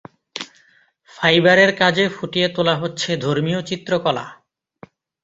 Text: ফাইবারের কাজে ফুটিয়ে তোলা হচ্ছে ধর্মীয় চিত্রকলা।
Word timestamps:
ফাইবারের 1.09 1.71
কাজে 1.75 2.05
ফুটিয়ে 2.15 2.47
তোলা 2.55 2.75
হচ্ছে 2.75 3.09
ধর্মীয় 3.17 3.59
চিত্রকলা। 3.61 4.25